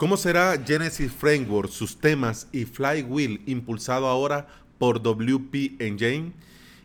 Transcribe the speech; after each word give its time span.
¿Cómo 0.00 0.16
será 0.16 0.58
Genesis 0.66 1.12
Framework, 1.12 1.70
sus 1.70 1.98
temas 1.98 2.48
y 2.52 2.64
Flywheel 2.64 3.42
impulsado 3.44 4.06
ahora 4.06 4.46
por 4.78 5.02
WP 5.02 5.76
Engine? 5.78 6.32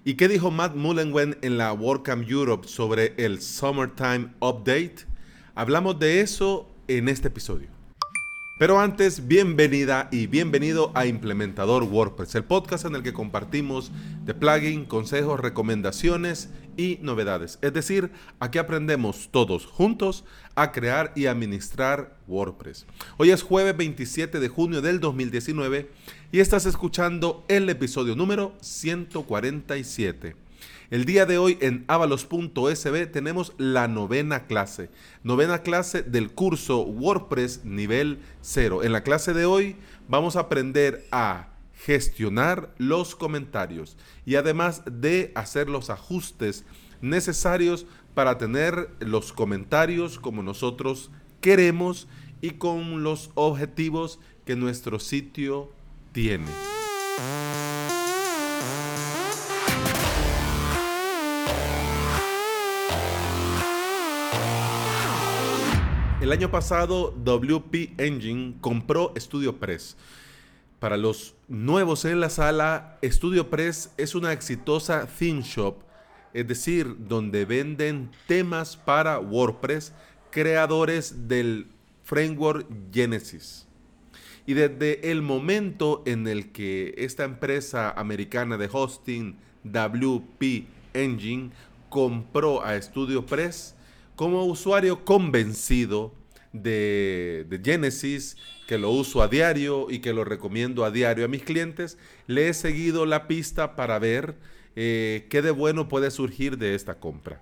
¿Y 0.04 0.16
qué 0.16 0.28
dijo 0.28 0.52
Matt 0.52 0.76
Mullenweg 0.76 1.38
en 1.41 1.57
la 1.57 1.71
WordCamp 1.71 2.29
Europe 2.29 2.67
sobre 2.67 3.13
el 3.15 3.41
Summertime 3.41 4.33
Update? 4.41 5.05
Hablamos 5.55 5.97
de 5.97 6.20
eso 6.20 6.70
en 6.89 7.07
este 7.07 7.29
episodio. 7.29 7.75
Pero 8.57 8.79
antes, 8.79 9.27
bienvenida 9.27 10.07
y 10.14 10.27
bienvenido 10.27 10.93
a 10.93 11.05
Implementador 11.05 11.84
WordPress, 11.84 12.36
el 12.36 12.45
podcast 12.45 12.86
en 12.86 12.95
el 12.95 13.04
que 13.04 13.12
compartimos 13.12 13.91
de 14.23 14.34
plugin, 14.34 14.86
consejos, 14.86 15.41
recomendaciones 15.41 16.50
y 16.77 16.98
novedades. 17.02 17.59
Es 17.62 17.73
decir, 17.73 18.12
aquí 18.39 18.57
aprendemos 18.57 19.27
todos 19.30 19.66
juntos 19.66 20.23
a 20.55 20.71
crear 20.71 21.12
y 21.18 21.26
administrar 21.26 22.16
WordPress. 22.27 22.86
Hoy 23.18 23.31
es 23.31 23.44
jueves 23.44 23.76
27 23.76 24.39
de 24.39 24.48
junio 24.48 24.81
del 24.81 25.02
2019 25.02 25.91
y 26.31 26.40
estás 26.40 26.66
escuchando 26.66 27.44
el 27.49 27.70
episodio 27.70 28.16
número 28.16 28.53
147. 28.62 30.45
El 30.95 31.04
día 31.04 31.26
de 31.26 31.38
hoy 31.38 31.58
en 31.59 31.84
avalos.sb 31.90 33.12
tenemos 33.12 33.52
la 33.58 33.90
novena 33.90 34.45
clase, 34.45 34.90
novena 35.23 35.59
clase 35.59 36.04
del 36.04 36.31
curso 36.31 36.84
WordPress 36.84 37.66
nivel 37.66 38.20
0. 38.40 38.81
En 38.81 38.94
la 38.94 39.04
clase 39.04 39.34
de 39.34 39.44
hoy 39.44 39.76
vamos 40.08 40.38
a 40.38 40.40
aprender 40.40 41.05
a 41.12 41.49
gestionar 41.73 42.73
los 42.77 43.13
comentarios 43.13 43.98
y 44.26 44.35
además 44.35 44.84
de 44.90 45.34
hacer 45.35 45.68
los 45.68 45.90
ajustes 45.90 46.63
necesarios 47.02 47.85
para 48.13 48.38
tener 48.38 48.90
los 49.02 49.34
comentarios 49.34 50.18
como 50.18 50.43
nosotros 50.43 51.12
queremos 51.41 52.07
y 52.40 52.52
con 52.52 53.04
los 53.04 53.32
objetivos 53.34 54.18
que 54.46 54.55
nuestro 54.55 55.02
sitio 55.02 55.73
tiene. 56.13 56.48
El 66.25 66.31
año 66.31 66.50
pasado 66.50 67.13
WP 67.23 68.00
Engine 68.00 68.56
compró 68.59 69.13
StudioPress. 69.16 69.95
Para 70.79 70.97
los 70.97 71.35
nuevos 71.47 72.03
en 72.03 72.19
la 72.19 72.31
sala, 72.31 72.97
StudioPress 73.03 73.91
es 73.95 74.16
una 74.16 74.34
exitosa 74.34 75.06
theme 75.06 75.44
shop, 75.44 75.84
es 76.34 76.47
decir, 76.47 76.95
donde 76.97 77.45
venden 77.45 78.09
temas 78.25 78.75
para 78.75 79.19
WordPress 79.19 79.94
creadores 80.31 81.28
del 81.28 81.67
framework 82.03 82.66
Genesis. 82.91 83.67
Y 84.47 84.56
desde 84.56 85.12
el 85.12 85.22
momento 85.22 86.01
en 86.07 86.25
el 86.25 86.51
que 86.51 86.95
esta 86.97 87.23
empresa 87.23 87.91
americana 87.91 88.57
de 88.57 88.67
hosting 88.73 89.38
WP 89.63 90.66
Engine 90.95 91.51
compró 91.89 92.63
a 92.63 92.81
StudioPress, 92.81 93.75
como 94.16 94.46
usuario 94.46 95.03
convencido 95.06 96.13
de, 96.53 97.62
Genesis, 97.63 98.38
que 98.68 98.78
lo 98.78 98.91
uso 98.91 99.22
a 99.22 99.28
diario 99.28 99.88
y 99.90 100.00
que 100.00 100.13
lo 100.13 100.24
recomiendo 100.24 100.85
a 100.85 100.91
diario 100.91 101.25
a 101.25 101.28
mis 101.28 101.44
clientes, 101.44 101.97
le 102.28 102.50
he 102.50 102.53
seguido 102.53 103.06
la 103.06 103.28
pista 103.28 103.75
para 103.75 104.00
ver 104.00 104.35
eh, 104.75 105.28
qué 105.30 105.41
de 105.41 105.52
bueno 105.52 105.88
puede 105.88 106.12
surgir 106.12 106.57
de 106.57 106.75
esta 106.75 106.96
compra. 106.96 107.41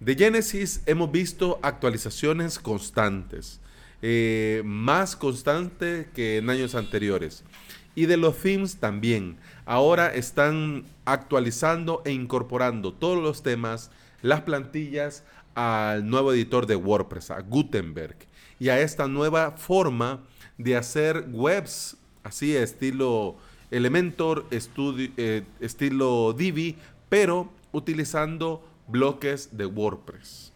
De 0.00 0.16
Genesis 0.16 0.82
hemos 0.86 1.12
visto 1.12 1.60
actualizaciones 1.62 2.58
constantes, 2.58 3.60
eh, 4.02 4.62
más 4.64 5.14
constantes 5.14 6.08
que 6.08 6.38
en 6.38 6.50
años 6.50 6.74
anteriores. 6.74 7.44
Y 7.94 8.06
de 8.06 8.16
los 8.16 8.38
themes 8.38 8.76
también. 8.76 9.36
Ahora 9.64 10.12
están 10.12 10.86
actualizando 11.04 12.02
e 12.04 12.10
incorporando 12.10 12.92
todos 12.94 13.22
los 13.22 13.42
temas, 13.42 13.90
las 14.22 14.40
plantillas 14.40 15.24
al 15.54 16.08
nuevo 16.08 16.32
editor 16.32 16.66
de 16.66 16.76
WordPress, 16.76 17.30
a 17.30 17.40
Gutenberg, 17.40 18.16
y 18.58 18.68
a 18.68 18.80
esta 18.80 19.08
nueva 19.08 19.52
forma 19.52 20.20
de 20.58 20.76
hacer 20.76 21.26
webs, 21.30 21.96
así 22.22 22.54
estilo 22.56 23.36
Elementor, 23.70 24.46
eh, 24.50 25.42
estilo 25.60 26.34
Divi, 26.34 26.76
pero 27.08 27.50
utilizando 27.72 28.62
bloques 28.86 29.56
de 29.56 29.66
WordPress. 29.66 30.52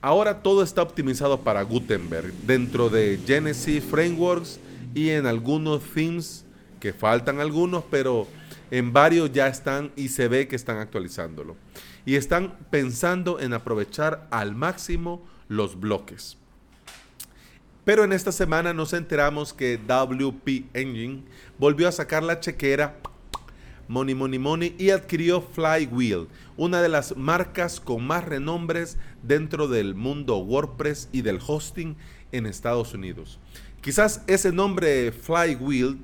Ahora 0.00 0.42
todo 0.42 0.62
está 0.62 0.80
optimizado 0.80 1.40
para 1.40 1.62
Gutenberg 1.62 2.32
dentro 2.46 2.88
de 2.88 3.18
Genesis 3.26 3.84
Frameworks 3.84 4.60
y 4.94 5.10
en 5.10 5.26
algunos 5.26 5.82
themes 5.92 6.44
que 6.78 6.92
faltan 6.92 7.40
algunos, 7.40 7.84
pero 7.90 8.26
en 8.70 8.92
varios 8.92 9.32
ya 9.32 9.48
están 9.48 9.92
y 9.96 10.08
se 10.08 10.28
ve 10.28 10.48
que 10.48 10.56
están 10.56 10.78
actualizándolo 10.78 11.56
y 12.04 12.16
están 12.16 12.56
pensando 12.70 13.40
en 13.40 13.52
aprovechar 13.52 14.26
al 14.30 14.54
máximo 14.54 15.24
los 15.48 15.78
bloques. 15.78 16.36
Pero 17.84 18.04
en 18.04 18.12
esta 18.12 18.30
semana 18.30 18.72
nos 18.72 18.92
enteramos 18.92 19.52
que 19.52 19.78
WP 19.78 20.66
Engine 20.74 21.24
volvió 21.58 21.88
a 21.88 21.92
sacar 21.92 22.22
la 22.22 22.38
chequera 22.38 22.96
Money 23.88 24.14
Money 24.14 24.38
Money 24.38 24.76
y 24.78 24.90
adquirió 24.90 25.40
Flywheel, 25.40 26.28
una 26.56 26.80
de 26.80 26.88
las 26.88 27.16
marcas 27.16 27.80
con 27.80 28.06
más 28.06 28.24
renombres 28.24 28.98
dentro 29.24 29.66
del 29.66 29.96
mundo 29.96 30.38
WordPress 30.38 31.08
y 31.10 31.22
del 31.22 31.40
hosting 31.44 31.96
en 32.30 32.46
Estados 32.46 32.94
Unidos. 32.94 33.40
Quizás 33.80 34.22
ese 34.28 34.52
nombre 34.52 35.10
Flywheel 35.10 35.98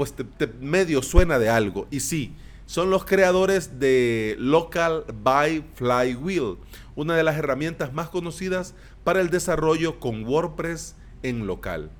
pues 0.00 0.14
medio 0.62 1.02
suena 1.02 1.38
de 1.38 1.50
algo 1.50 1.86
y 1.90 2.00
sí, 2.00 2.32
son 2.64 2.88
los 2.88 3.04
creadores 3.04 3.78
de 3.80 4.34
Local 4.38 5.04
by 5.22 5.62
Flywheel, 5.74 6.56
una 6.96 7.14
de 7.16 7.22
las 7.22 7.36
herramientas 7.36 7.92
más 7.92 8.08
conocidas 8.08 8.72
para 9.04 9.20
el 9.20 9.28
desarrollo 9.28 10.00
con 10.00 10.24
WordPress 10.24 10.94
en 11.22 11.46
local. 11.46 11.90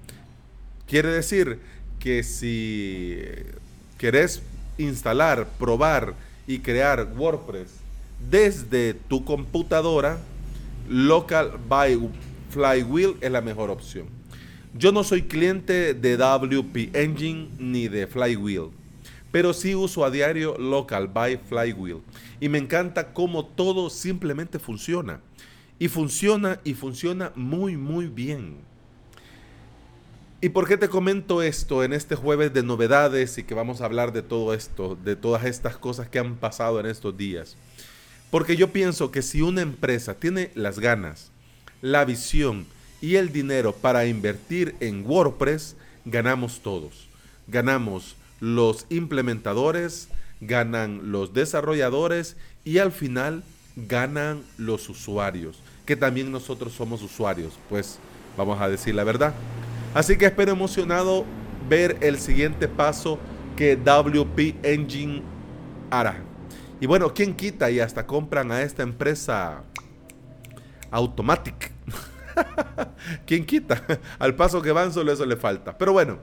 Quiere 0.86 1.10
decir 1.10 1.60
que 1.98 2.22
si 2.22 3.18
querés 3.98 4.40
instalar, 4.78 5.46
probar 5.58 6.14
y 6.46 6.60
crear 6.60 7.06
WordPress 7.14 7.68
desde 8.30 8.94
tu 8.94 9.26
computadora, 9.26 10.20
Local 10.88 11.52
by 11.68 11.98
Flywheel 12.48 13.16
es 13.20 13.30
la 13.30 13.42
mejor 13.42 13.68
opción. 13.68 14.19
Yo 14.74 14.92
no 14.92 15.04
soy 15.04 15.22
cliente 15.22 15.94
de 15.94 16.16
WP 16.16 16.94
Engine 16.94 17.48
ni 17.58 17.88
de 17.88 18.06
Flywheel 18.06 18.70
pero 19.30 19.52
sí 19.52 19.74
uso 19.74 20.04
a 20.04 20.10
diario 20.10 20.56
Local 20.58 21.08
by 21.08 21.38
Flywheel. 21.48 22.02
Y 22.40 22.48
me 22.48 22.58
encanta 22.58 23.12
cómo 23.12 23.44
todo 23.44 23.90
simplemente 23.90 24.58
funciona. 24.58 25.20
Y 25.78 25.88
funciona 25.88 26.60
y 26.64 26.74
funciona 26.74 27.32
muy, 27.36 27.76
muy 27.76 28.06
bien. 28.06 28.58
¿Y 30.42 30.48
por 30.48 30.66
qué 30.66 30.76
te 30.76 30.88
comento 30.88 31.42
esto 31.42 31.84
en 31.84 31.92
este 31.92 32.16
jueves 32.16 32.52
de 32.52 32.62
novedades 32.62 33.36
y 33.38 33.44
que 33.44 33.54
vamos 33.54 33.80
a 33.80 33.84
hablar 33.84 34.12
de 34.12 34.22
todo 34.22 34.54
esto, 34.54 34.96
de 34.96 35.14
todas 35.14 35.44
estas 35.44 35.76
cosas 35.76 36.08
que 36.08 36.18
han 36.18 36.36
pasado 36.36 36.80
en 36.80 36.86
estos 36.86 37.16
días? 37.16 37.56
Porque 38.30 38.56
yo 38.56 38.72
pienso 38.72 39.10
que 39.10 39.22
si 39.22 39.42
una 39.42 39.60
empresa 39.60 40.14
tiene 40.14 40.50
las 40.54 40.78
ganas, 40.78 41.30
la 41.82 42.04
visión 42.04 42.66
y 43.00 43.16
el 43.16 43.32
dinero 43.32 43.74
para 43.74 44.06
invertir 44.06 44.74
en 44.80 45.06
WordPress, 45.06 45.76
ganamos 46.04 46.60
todos. 46.60 47.08
Ganamos 47.48 48.16
los 48.40 48.86
implementadores, 48.88 50.08
ganan 50.40 51.12
los 51.12 51.32
desarrolladores 51.34 52.36
y 52.64 52.78
al 52.78 52.92
final 52.92 53.42
ganan 53.76 54.42
los 54.58 54.88
usuarios, 54.88 55.60
que 55.86 55.96
también 55.96 56.32
nosotros 56.32 56.72
somos 56.72 57.02
usuarios, 57.02 57.58
pues 57.68 57.98
vamos 58.36 58.60
a 58.60 58.68
decir 58.68 58.94
la 58.94 59.04
verdad. 59.04 59.34
Así 59.94 60.16
que 60.16 60.26
espero 60.26 60.52
emocionado 60.52 61.24
ver 61.68 61.98
el 62.00 62.18
siguiente 62.18 62.68
paso 62.68 63.18
que 63.56 63.76
WP 63.76 64.56
Engine 64.62 65.22
hará. 65.90 66.22
Y 66.80 66.86
bueno, 66.86 67.12
¿quién 67.12 67.34
quita 67.34 67.70
y 67.70 67.80
hasta 67.80 68.06
compran 68.06 68.50
a 68.52 68.62
esta 68.62 68.82
empresa 68.82 69.62
Automatic? 70.90 71.72
¿Quién 73.26 73.44
quita? 73.44 73.84
Al 74.18 74.34
paso 74.34 74.62
que 74.62 74.72
van 74.72 74.92
solo 74.92 75.12
eso 75.12 75.26
le 75.26 75.36
falta. 75.36 75.76
Pero 75.76 75.92
bueno, 75.92 76.20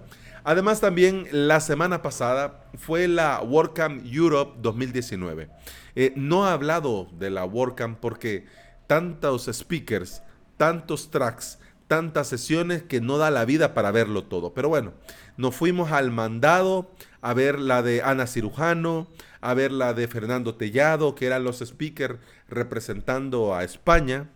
Además, 0.47 0.79
también 0.79 1.27
la 1.31 1.59
semana 1.59 2.01
pasada 2.01 2.63
fue 2.77 3.09
la 3.09 3.41
WordCamp 3.41 4.05
Europe 4.05 4.53
2019. 4.61 5.49
Eh, 5.93 6.13
no 6.15 6.47
he 6.47 6.51
hablado 6.51 7.09
de 7.19 7.29
la 7.29 7.43
WordCamp 7.43 7.99
porque 7.99 8.45
tantos 8.87 9.49
speakers, 9.51 10.23
tantos 10.55 11.11
tracks, 11.11 11.59
tantas 11.89 12.27
sesiones 12.27 12.81
que 12.83 13.01
no 13.01 13.17
da 13.17 13.29
la 13.29 13.43
vida 13.43 13.73
para 13.73 13.91
verlo 13.91 14.23
todo. 14.23 14.53
Pero 14.53 14.69
bueno, 14.69 14.93
nos 15.35 15.53
fuimos 15.53 15.91
al 15.91 16.11
mandado 16.11 16.91
a 17.19 17.33
ver 17.33 17.59
la 17.59 17.81
de 17.83 18.01
Ana 18.01 18.25
Cirujano, 18.25 19.09
a 19.41 19.53
ver 19.53 19.73
la 19.73 19.93
de 19.93 20.07
Fernando 20.07 20.55
Tellado, 20.55 21.13
que 21.13 21.25
eran 21.25 21.43
los 21.43 21.59
speakers 21.59 22.19
representando 22.47 23.53
a 23.53 23.65
España 23.65 24.29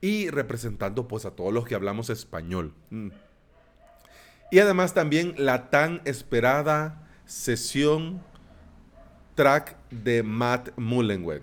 y 0.00 0.30
representando 0.30 1.08
pues 1.08 1.24
a 1.24 1.32
todos 1.32 1.52
los 1.52 1.66
que 1.66 1.74
hablamos 1.74 2.10
español. 2.10 2.74
Mm. 2.90 3.08
Y 4.50 4.58
además 4.60 4.94
también 4.94 5.34
la 5.36 5.70
tan 5.70 6.02
esperada 6.04 7.08
sesión 7.24 8.22
track 9.34 9.76
de 9.90 10.22
Matt 10.22 10.70
Mullenweg. 10.76 11.42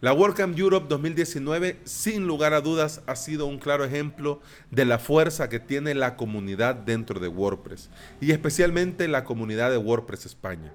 La 0.00 0.12
WordCamp 0.12 0.58
Europe 0.58 0.86
2019, 0.88 1.78
sin 1.84 2.26
lugar 2.26 2.54
a 2.54 2.60
dudas, 2.60 3.02
ha 3.06 3.14
sido 3.14 3.46
un 3.46 3.58
claro 3.58 3.84
ejemplo 3.84 4.40
de 4.72 4.84
la 4.84 4.98
fuerza 4.98 5.48
que 5.48 5.60
tiene 5.60 5.94
la 5.94 6.16
comunidad 6.16 6.74
dentro 6.74 7.20
de 7.20 7.28
WordPress 7.28 7.88
y 8.20 8.32
especialmente 8.32 9.06
la 9.06 9.22
comunidad 9.22 9.70
de 9.70 9.76
WordPress 9.76 10.26
España. 10.26 10.72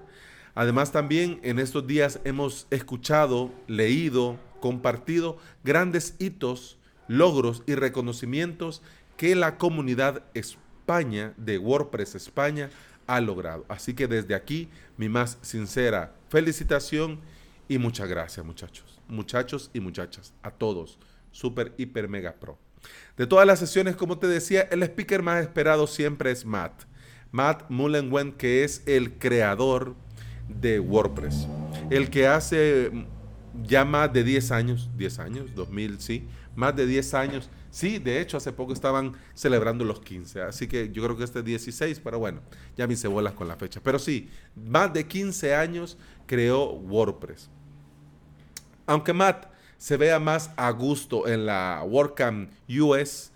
Además, 0.54 0.92
también 0.92 1.40
en 1.42 1.58
estos 1.58 1.86
días 1.86 2.20
hemos 2.24 2.66
escuchado, 2.70 3.52
leído, 3.66 4.38
compartido 4.60 5.38
grandes 5.64 6.14
hitos, 6.18 6.78
logros 7.06 7.62
y 7.66 7.74
reconocimientos 7.74 8.82
que 9.16 9.34
la 9.34 9.58
comunidad 9.58 10.22
España 10.34 11.34
de 11.36 11.58
WordPress 11.58 12.14
España 12.14 12.70
ha 13.06 13.20
logrado. 13.20 13.64
Así 13.68 13.94
que 13.94 14.06
desde 14.06 14.34
aquí, 14.34 14.68
mi 14.96 15.08
más 15.08 15.38
sincera 15.42 16.14
felicitación 16.28 17.20
y 17.68 17.78
muchas 17.78 18.08
gracias, 18.08 18.44
muchachos 18.44 18.98
muchachos 19.08 19.70
y 19.72 19.80
muchachas, 19.80 20.32
a 20.42 20.50
todos, 20.50 20.98
super, 21.32 21.72
hiper, 21.76 22.08
mega 22.08 22.34
pro. 22.34 22.58
De 23.16 23.26
todas 23.26 23.46
las 23.46 23.58
sesiones, 23.58 23.96
como 23.96 24.18
te 24.18 24.28
decía, 24.28 24.62
el 24.70 24.82
speaker 24.82 25.22
más 25.22 25.42
esperado 25.42 25.86
siempre 25.86 26.30
es 26.30 26.44
Matt. 26.44 26.84
Matt 27.32 27.68
Mullenweg, 27.68 28.36
que 28.36 28.64
es 28.64 28.82
el 28.86 29.18
creador 29.18 29.96
de 30.48 30.78
WordPress. 30.78 31.46
El 31.90 32.08
que 32.10 32.26
hace 32.26 32.90
ya 33.62 33.84
más 33.84 34.12
de 34.12 34.24
10 34.24 34.50
años, 34.52 34.90
10 34.96 35.18
años, 35.18 35.54
2000, 35.54 36.00
sí, 36.00 36.24
más 36.54 36.74
de 36.76 36.86
10 36.86 37.14
años. 37.14 37.50
Sí, 37.70 37.98
de 37.98 38.20
hecho, 38.20 38.36
hace 38.36 38.52
poco 38.52 38.72
estaban 38.72 39.12
celebrando 39.34 39.84
los 39.84 40.00
15, 40.00 40.42
así 40.42 40.66
que 40.66 40.90
yo 40.90 41.04
creo 41.04 41.16
que 41.16 41.24
este 41.24 41.40
es 41.40 41.44
16, 41.44 42.00
pero 42.00 42.18
bueno, 42.18 42.40
ya 42.76 42.86
me 42.86 42.94
hice 42.94 43.08
con 43.34 43.48
la 43.48 43.56
fecha. 43.56 43.80
Pero 43.82 43.98
sí, 43.98 44.30
más 44.56 44.92
de 44.92 45.06
15 45.06 45.54
años 45.54 45.98
creó 46.26 46.72
WordPress. 46.72 47.50
Aunque 48.86 49.12
Matt 49.12 49.46
se 49.76 49.96
vea 49.96 50.18
más 50.18 50.50
a 50.56 50.70
gusto 50.70 51.28
en 51.28 51.46
la 51.46 51.84
WordCamp 51.86 52.50
US, 52.68 53.30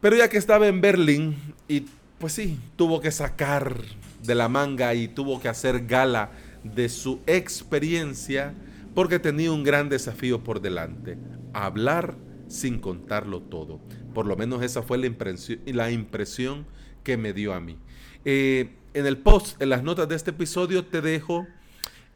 pero 0.00 0.16
ya 0.16 0.28
que 0.28 0.38
estaba 0.38 0.68
en 0.68 0.80
Berlín 0.80 1.54
y 1.66 1.86
pues 2.18 2.32
sí, 2.32 2.58
tuvo 2.76 3.00
que 3.00 3.10
sacar 3.10 3.76
de 4.22 4.34
la 4.34 4.48
manga 4.48 4.94
y 4.94 5.08
tuvo 5.08 5.40
que 5.40 5.48
hacer 5.48 5.86
gala 5.86 6.30
de 6.64 6.88
su 6.88 7.20
experiencia 7.26 8.54
porque 8.94 9.18
tenía 9.18 9.52
un 9.52 9.64
gran 9.64 9.88
desafío 9.88 10.42
por 10.42 10.60
delante, 10.60 11.18
hablar 11.52 12.16
sin 12.48 12.80
contarlo 12.80 13.40
todo. 13.40 13.80
Por 14.14 14.26
lo 14.26 14.36
menos 14.36 14.62
esa 14.62 14.82
fue 14.82 14.98
la 14.98 15.06
impresión, 15.06 15.60
la 15.66 15.90
impresión 15.90 16.66
que 17.04 17.16
me 17.16 17.32
dio 17.32 17.54
a 17.54 17.60
mí. 17.60 17.76
Eh, 18.24 18.70
en 18.94 19.06
el 19.06 19.18
post, 19.18 19.60
en 19.62 19.68
las 19.68 19.82
notas 19.82 20.08
de 20.08 20.16
este 20.16 20.30
episodio, 20.30 20.84
te 20.86 21.00
dejo 21.00 21.46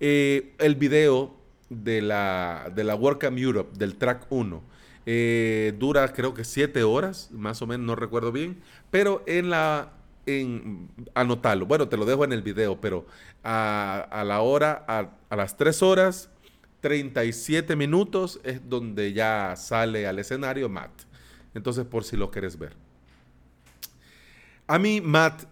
eh, 0.00 0.54
el 0.58 0.74
video 0.74 1.36
de 1.68 2.02
la, 2.02 2.70
de 2.74 2.84
la 2.84 2.94
Europe, 2.94 3.78
del 3.78 3.96
track 3.96 4.26
1. 4.30 4.62
Eh, 5.04 5.74
dura 5.78 6.12
creo 6.12 6.34
que 6.34 6.44
7 6.44 6.82
horas, 6.82 7.30
más 7.32 7.60
o 7.62 7.66
menos, 7.66 7.86
no 7.86 7.96
recuerdo 7.96 8.32
bien, 8.32 8.60
pero 8.90 9.22
en 9.26 9.50
la... 9.50 9.92
En, 10.24 10.88
anotarlo, 11.14 11.66
bueno, 11.66 11.88
te 11.88 11.96
lo 11.96 12.04
dejo 12.04 12.22
en 12.24 12.32
el 12.32 12.42
video, 12.42 12.80
pero 12.80 13.06
a, 13.42 14.22
la 14.24 14.40
hora, 14.40 14.84
a, 14.86 15.10
a 15.30 15.36
las 15.36 15.56
3 15.56 15.82
horas, 15.82 16.30
37 16.82 17.76
minutos 17.76 18.40
es 18.42 18.68
donde 18.68 19.12
ya 19.12 19.54
sale 19.56 20.06
al 20.06 20.18
escenario 20.18 20.68
Matt. 20.68 20.90
Entonces, 21.54 21.86
por 21.86 22.04
si 22.04 22.16
lo 22.16 22.30
quieres 22.30 22.58
ver. 22.58 22.74
A 24.66 24.78
mí, 24.78 25.00
Matt, 25.00 25.44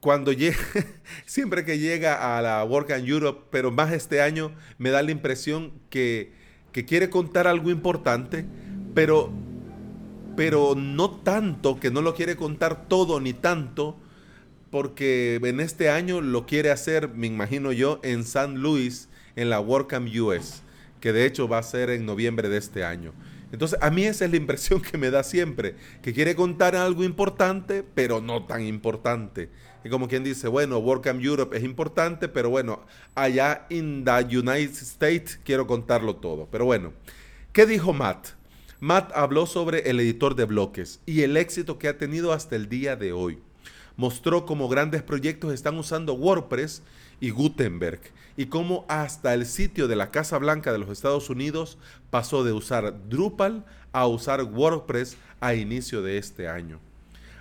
cuando 0.00 0.32
llega, 0.32 0.56
siempre 1.26 1.64
que 1.64 1.78
llega 1.78 2.36
a 2.36 2.42
la 2.42 2.64
Work 2.64 2.92
and 2.92 3.06
Europe, 3.06 3.46
pero 3.50 3.70
más 3.70 3.92
este 3.92 4.22
año, 4.22 4.54
me 4.78 4.90
da 4.90 5.02
la 5.02 5.10
impresión 5.10 5.72
que, 5.90 6.32
que 6.72 6.86
quiere 6.86 7.10
contar 7.10 7.46
algo 7.46 7.70
importante, 7.70 8.46
pero, 8.94 9.30
pero 10.34 10.74
no 10.74 11.10
tanto, 11.10 11.78
que 11.78 11.90
no 11.90 12.00
lo 12.00 12.14
quiere 12.14 12.36
contar 12.36 12.88
todo 12.88 13.20
ni 13.20 13.34
tanto, 13.34 13.98
porque 14.70 15.40
en 15.42 15.60
este 15.60 15.90
año 15.90 16.22
lo 16.22 16.46
quiere 16.46 16.70
hacer, 16.70 17.08
me 17.08 17.26
imagino 17.26 17.70
yo, 17.72 18.00
en 18.02 18.24
San 18.24 18.62
Luis, 18.62 19.07
en 19.38 19.50
la 19.50 19.60
WordCamp 19.60 20.12
US, 20.16 20.62
que 21.00 21.12
de 21.12 21.24
hecho 21.24 21.46
va 21.46 21.58
a 21.58 21.62
ser 21.62 21.90
en 21.90 22.04
noviembre 22.04 22.48
de 22.48 22.58
este 22.58 22.84
año. 22.84 23.12
Entonces, 23.52 23.78
a 23.80 23.88
mí 23.90 24.04
esa 24.04 24.24
es 24.24 24.32
la 24.32 24.36
impresión 24.36 24.82
que 24.82 24.98
me 24.98 25.10
da 25.10 25.22
siempre, 25.22 25.76
que 26.02 26.12
quiere 26.12 26.34
contar 26.34 26.74
algo 26.74 27.04
importante, 27.04 27.84
pero 27.94 28.20
no 28.20 28.46
tan 28.46 28.62
importante. 28.62 29.48
Y 29.84 29.90
como 29.90 30.08
quien 30.08 30.24
dice, 30.24 30.48
bueno, 30.48 30.78
WordCamp 30.78 31.22
Europe 31.22 31.56
es 31.56 31.62
importante, 31.62 32.28
pero 32.28 32.50
bueno, 32.50 32.84
allá 33.14 33.64
en 33.70 34.04
the 34.04 34.36
United 34.36 34.74
States 34.74 35.38
quiero 35.44 35.68
contarlo 35.68 36.16
todo. 36.16 36.48
Pero 36.50 36.64
bueno, 36.64 36.92
¿qué 37.52 37.64
dijo 37.64 37.92
Matt? 37.92 38.30
Matt 38.80 39.12
habló 39.14 39.46
sobre 39.46 39.88
el 39.88 40.00
editor 40.00 40.34
de 40.34 40.46
bloques 40.46 41.00
y 41.06 41.22
el 41.22 41.36
éxito 41.36 41.78
que 41.78 41.86
ha 41.86 41.96
tenido 41.96 42.32
hasta 42.32 42.56
el 42.56 42.68
día 42.68 42.96
de 42.96 43.12
hoy. 43.12 43.38
Mostró 43.98 44.46
cómo 44.46 44.68
grandes 44.68 45.02
proyectos 45.02 45.52
están 45.52 45.76
usando 45.76 46.14
WordPress 46.14 46.82
y 47.20 47.30
Gutenberg 47.30 48.00
y 48.36 48.46
cómo 48.46 48.86
hasta 48.88 49.34
el 49.34 49.44
sitio 49.44 49.88
de 49.88 49.96
la 49.96 50.12
Casa 50.12 50.38
Blanca 50.38 50.70
de 50.70 50.78
los 50.78 50.88
Estados 50.88 51.28
Unidos 51.30 51.78
pasó 52.08 52.44
de 52.44 52.52
usar 52.52 53.08
Drupal 53.08 53.66
a 53.90 54.06
usar 54.06 54.44
WordPress 54.44 55.16
a 55.40 55.54
inicio 55.54 56.00
de 56.00 56.16
este 56.16 56.48
año. 56.48 56.78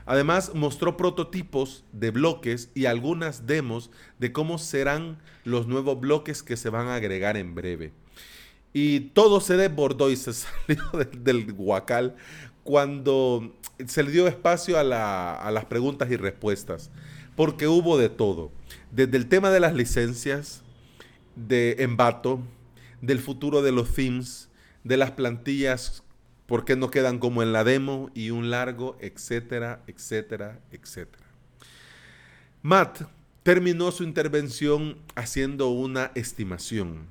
Además, 0.07 0.56
mostró 0.56 0.98
prototipos 0.98 1.83
de 1.92 2.09
bloques 2.09 2.71
y 2.74 2.88
algunas 2.88 3.45
demos 3.45 3.92
de 4.18 4.31
cómo 4.31 4.57
serán 4.57 5.19
los 5.44 5.68
nuevos 5.68 6.00
bloques 6.00 6.42
que 6.42 6.57
se 6.57 6.71
van 6.71 6.88
a 6.88 6.95
agregar 6.95 7.38
en 7.38 7.53
breve. 7.53 7.92
Y 8.74 9.01
todo 9.12 9.42
se 9.42 9.57
desbordó 9.57 10.10
y 10.10 10.15
se 10.15 10.33
salió 10.33 10.83
del, 11.21 11.53
guacal 11.53 12.15
cuando 12.68 13.56
se 13.86 14.04
le 14.04 14.12
dio 14.12 14.28
espacio 14.28 14.78
a, 14.78 14.84
las 14.84 15.66
preguntas 15.68 16.12
y 16.12 16.18
respuestas, 16.18 16.92
porque 17.38 17.66
hubo 17.69 17.98
de 17.98 18.10
todo, 18.10 18.52
desde 18.92 19.16
el 19.16 19.30
tema 19.30 19.52
de 19.52 19.62
las 19.62 19.74
licencias, 19.74 20.64
de 21.38 21.78
Envato, 21.80 22.42
del 23.02 23.19
futuro 23.19 23.62
de 23.62 23.72
los 23.72 23.94
themes, 23.94 24.50
de 24.84 24.98
las 24.98 25.12
plantillas 25.12 26.04
por 26.46 26.66
qué 26.66 26.75
no 26.75 26.92
quedan 26.92 27.19
como 27.19 27.42
en 27.42 27.54
la 27.54 27.64
demo 27.64 28.10
y 28.14 28.31
un 28.31 28.50
largo, 28.50 28.98
etcétera, 29.00 29.81
etcétera, 29.88 30.60
etcétera. 30.70 31.25
Matt 32.63 33.03
terminó 33.44 33.94
su 33.94 34.03
intervención 34.03 34.98
haciendo 35.15 35.70
una 35.70 36.12
estimación. 36.15 37.06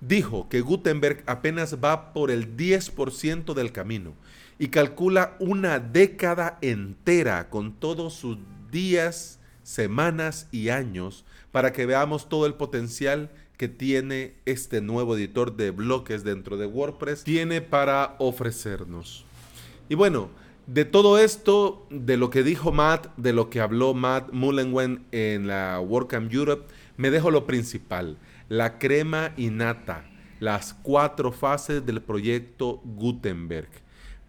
Dijo 0.00 0.48
que 0.48 0.62
Gutenberg 0.62 1.22
apenas 1.26 1.76
va 1.76 2.14
por 2.14 2.30
el 2.30 2.56
10% 2.56 3.52
del 3.52 3.70
camino 3.70 4.14
y 4.62 4.68
calcula 4.68 5.34
una 5.40 5.80
década 5.80 6.56
entera 6.60 7.50
con 7.50 7.72
todos 7.72 8.14
sus 8.14 8.38
días, 8.70 9.40
semanas 9.64 10.46
y 10.52 10.68
años 10.68 11.24
para 11.50 11.72
que 11.72 11.84
veamos 11.84 12.28
todo 12.28 12.46
el 12.46 12.54
potencial 12.54 13.32
que 13.56 13.66
tiene 13.66 14.34
este 14.44 14.80
nuevo 14.80 15.16
editor 15.16 15.56
de 15.56 15.72
bloques 15.72 16.22
dentro 16.22 16.58
de 16.58 16.66
WordPress 16.66 17.24
tiene 17.24 17.60
para 17.60 18.14
ofrecernos. 18.20 19.24
Y 19.88 19.96
bueno, 19.96 20.30
de 20.68 20.84
todo 20.84 21.18
esto, 21.18 21.84
de 21.90 22.16
lo 22.16 22.30
que 22.30 22.44
dijo 22.44 22.70
Matt, 22.70 23.08
de 23.16 23.32
lo 23.32 23.50
que 23.50 23.60
habló 23.60 23.94
Matt 23.94 24.30
Mullenweg 24.30 25.00
en 25.10 25.48
la 25.48 25.80
WordCamp 25.80 26.32
Europe, 26.32 26.72
me 26.96 27.10
dejo 27.10 27.32
lo 27.32 27.48
principal, 27.48 28.16
la 28.48 28.78
crema 28.78 29.32
y 29.36 29.50
nata, 29.50 30.04
las 30.38 30.72
cuatro 30.72 31.32
fases 31.32 31.84
del 31.84 32.00
proyecto 32.00 32.80
Gutenberg. 32.84 33.81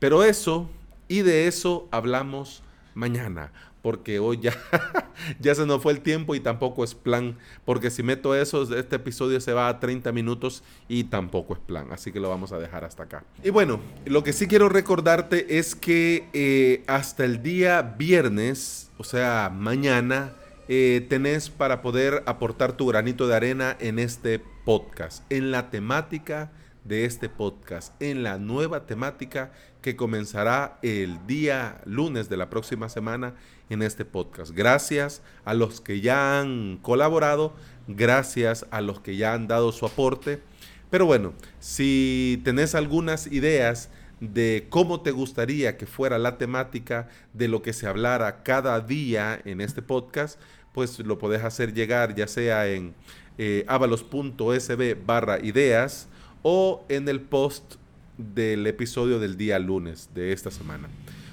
Pero 0.03 0.25
eso, 0.25 0.69
y 1.07 1.21
de 1.21 1.47
eso 1.47 1.87
hablamos 1.89 2.61
mañana 2.93 3.53
porque 3.81 4.19
hoy 4.19 4.37
ya, 4.41 4.53
ya 5.39 5.55
se 5.55 5.65
nos 5.65 5.81
fue 5.81 5.93
el 5.93 6.01
tiempo 6.01 6.35
y 6.35 6.41
tampoco 6.41 6.83
es 6.83 6.93
plan, 6.93 7.37
porque 7.63 7.89
si 7.89 8.03
meto 8.03 8.35
eso, 8.35 8.63
este 8.77 8.97
episodio 8.97 9.39
se 9.39 9.53
va 9.53 9.69
a 9.69 9.79
30 9.79 10.11
minutos 10.11 10.61
y 10.89 11.05
tampoco 11.05 11.53
es 11.53 11.61
plan, 11.61 11.87
así 11.93 12.11
que 12.11 12.19
lo 12.19 12.27
vamos 12.27 12.51
a 12.51 12.59
dejar 12.59 12.83
hasta 12.83 13.03
acá. 13.03 13.23
Y 13.45 13.49
bueno, 13.49 13.79
lo 14.03 14.25
que 14.25 14.33
sí 14.33 14.47
quiero 14.47 14.67
recordarte 14.67 15.57
es 15.57 15.73
que 15.73 16.27
eh, 16.33 16.83
hasta 16.87 17.23
el 17.23 17.41
día 17.41 17.81
viernes, 17.81 18.91
o 18.97 19.05
sea, 19.05 19.49
mañana, 19.55 20.33
eh, 20.67 21.05
tenés 21.07 21.49
para 21.49 21.81
poder 21.81 22.23
aportar 22.25 22.73
tu 22.73 22.87
granito 22.87 23.25
de 23.25 23.37
arena 23.37 23.77
en 23.79 23.99
este 23.99 24.41
podcast, 24.65 25.23
en 25.31 25.51
la 25.51 25.69
temática 25.69 26.51
de 26.83 27.05
este 27.05 27.29
podcast, 27.29 27.93
en 28.01 28.23
la 28.23 28.37
nueva 28.37 28.85
temática 28.85 29.51
que 29.81 29.95
comenzará 29.95 30.79
el 30.81 31.25
día 31.27 31.81
lunes 31.85 32.29
de 32.29 32.37
la 32.37 32.49
próxima 32.49 32.89
semana 32.89 33.35
en 33.69 33.81
este 33.81 34.05
podcast. 34.05 34.51
Gracias 34.51 35.21
a 35.45 35.53
los 35.53 35.81
que 35.81 36.01
ya 36.01 36.39
han 36.39 36.77
colaborado, 36.81 37.53
gracias 37.87 38.65
a 38.71 38.81
los 38.81 38.99
que 38.99 39.15
ya 39.15 39.33
han 39.33 39.47
dado 39.47 39.71
su 39.71 39.85
aporte. 39.85 40.41
Pero 40.89 41.05
bueno, 41.05 41.33
si 41.59 42.41
tenés 42.43 42.75
algunas 42.75 43.27
ideas 43.27 43.89
de 44.19 44.67
cómo 44.69 45.01
te 45.01 45.11
gustaría 45.11 45.75
que 45.77 45.85
fuera 45.85 46.17
la 46.17 46.37
temática 46.37 47.09
de 47.33 47.47
lo 47.47 47.61
que 47.61 47.73
se 47.73 47.87
hablara 47.87 48.43
cada 48.43 48.79
día 48.79 49.41
en 49.43 49.59
este 49.59 49.81
podcast, 49.81 50.39
pues 50.71 50.99
lo 50.99 51.17
podés 51.17 51.43
hacer 51.43 51.73
llegar 51.73 52.15
ya 52.15 52.27
sea 52.27 52.67
en 52.67 52.93
eh, 53.37 53.65
avalos.sb 53.67 54.95
barra 55.05 55.39
ideas 55.39 56.07
o 56.43 56.85
en 56.89 57.09
el 57.09 57.21
post 57.21 57.75
del 58.17 58.67
episodio 58.67 59.19
del 59.19 59.37
día 59.37 59.57
lunes 59.57 60.09
de 60.13 60.31
esta 60.31 60.51
semana. 60.51 60.87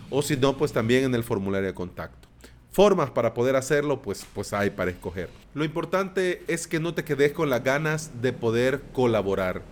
O 0.09 0.23
si 0.23 0.37
no, 0.37 0.57
pues 0.57 0.73
también 0.73 1.05
en 1.05 1.15
el 1.15 1.23
formulario 1.23 1.67
de 1.67 1.75
contacto. 1.75 2.29
Formas 2.73 3.11
para 3.11 3.35
poder 3.35 3.57
hacerlo, 3.57 4.01
pues, 4.01 4.25
pues 4.33 4.53
hay 4.53 4.71
para 4.71 4.91
escoger. 4.91 5.29
Lo 5.55 5.65
importante 5.65 6.43
es 6.47 6.67
que 6.67 6.81
no 6.81 6.95
te 6.95 7.05
quedes 7.05 7.33
con 7.33 7.51
las 7.51 7.63
ganas 7.65 8.23
de 8.23 8.33
poder 8.33 8.81
colaborar 8.93 9.63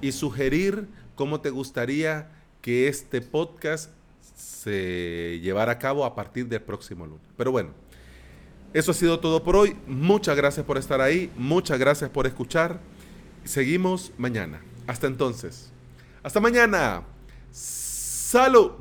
y 0.00 0.12
sugerir 0.12 0.86
cómo 1.14 1.40
te 1.40 1.50
gustaría 1.50 2.30
que 2.60 2.88
este 2.88 3.20
podcast 3.22 3.90
se 4.36 5.40
llevara 5.42 5.72
a 5.72 5.78
cabo 5.78 6.04
a 6.04 6.14
partir 6.14 6.46
del 6.46 6.60
próximo 6.60 7.06
lunes. 7.06 7.26
Pero 7.36 7.50
bueno, 7.50 7.70
eso 8.74 8.90
ha 8.90 8.94
sido 8.94 9.20
todo 9.20 9.42
por 9.42 9.56
hoy. 9.56 9.76
Muchas 9.86 10.36
gracias 10.36 10.64
por 10.64 10.78
estar 10.78 11.00
ahí. 11.00 11.30
Muchas 11.36 11.78
gracias 11.78 12.10
por 12.10 12.26
escuchar. 12.26 12.80
Seguimos 13.44 14.12
mañana. 14.18 14.60
Hasta 14.86 15.06
entonces. 15.06 15.70
Hasta 16.22 16.40
mañana. 16.40 17.02
Salud. 17.50 18.72